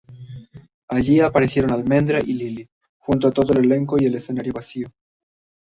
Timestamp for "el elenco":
3.53-4.01